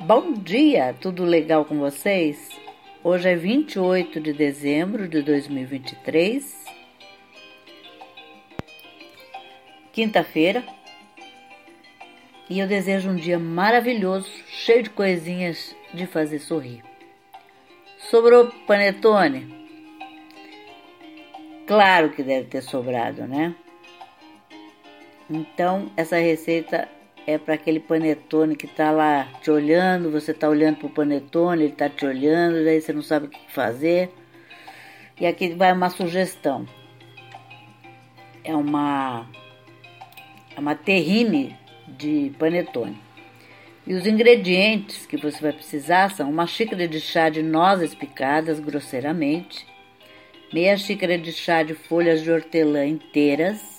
[0.00, 2.50] Bom dia, tudo legal com vocês?
[3.02, 6.64] Hoje é 28 de dezembro de 2023,
[9.92, 10.64] quinta-feira,
[12.48, 16.84] e eu desejo um dia maravilhoso, cheio de coisinhas de fazer sorrir.
[18.08, 19.52] Sobrou panetone?
[21.66, 23.52] Claro que deve ter sobrado, né?
[25.28, 26.88] Então, essa receita
[27.28, 31.72] é para aquele panetone que tá lá te olhando, você tá olhando pro panetone, ele
[31.74, 34.10] tá te olhando, daí você não sabe o que fazer.
[35.20, 36.64] E aqui vai uma sugestão.
[38.42, 39.26] É uma
[40.56, 41.54] é uma terrine
[41.86, 42.96] de panetone.
[43.86, 48.58] E os ingredientes que você vai precisar são uma xícara de chá de nozes picadas
[48.58, 49.66] grosseiramente,
[50.50, 53.77] meia xícara de chá de folhas de hortelã inteiras,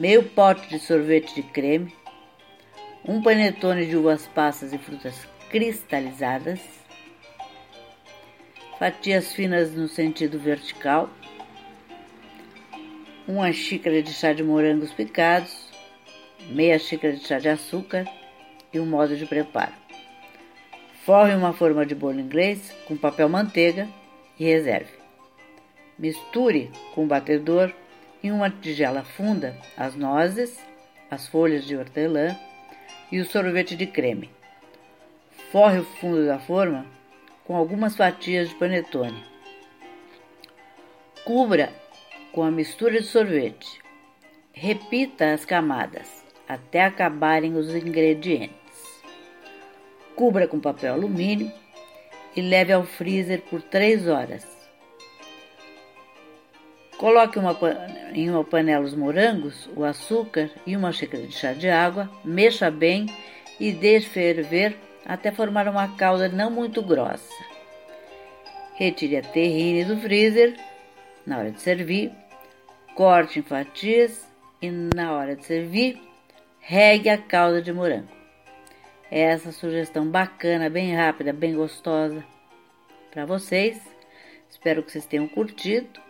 [0.00, 1.94] meio pote de sorvete de creme,
[3.06, 6.58] um panetone de uvas passas e frutas cristalizadas,
[8.78, 11.10] fatias finas no sentido vertical,
[13.28, 15.68] uma xícara de chá de morangos picados,
[16.48, 18.06] meia xícara de chá de açúcar
[18.72, 19.74] e um modo de preparo.
[21.04, 23.86] Forre uma forma de bolo inglês com papel manteiga
[24.38, 24.94] e reserve.
[25.98, 27.70] Misture com o batedor
[28.22, 30.58] em uma tigela funda as nozes,
[31.10, 32.36] as folhas de hortelã
[33.10, 34.30] e o sorvete de creme.
[35.50, 36.86] Forre o fundo da forma
[37.44, 39.24] com algumas fatias de panetone.
[41.24, 41.72] Cubra
[42.32, 43.80] com a mistura de sorvete.
[44.52, 48.58] Repita as camadas até acabarem os ingredientes.
[50.16, 51.50] Cubra com papel alumínio
[52.36, 54.59] e leve ao freezer por 3 horas.
[57.00, 57.56] Coloque uma,
[58.12, 62.70] em uma panela os morangos, o açúcar e uma xícara de chá de água, mexa
[62.70, 63.06] bem
[63.58, 64.76] e deixe ferver
[65.06, 67.32] até formar uma calda não muito grossa.
[68.74, 70.54] Retire a terrine do freezer
[71.24, 72.12] na hora de servir,
[72.94, 74.30] corte em fatias
[74.60, 75.98] e na hora de servir,
[76.58, 78.12] regue a calda de morango.
[79.10, 82.22] Essa sugestão bacana, bem rápida, bem gostosa
[83.10, 83.80] para vocês.
[84.50, 86.09] Espero que vocês tenham curtido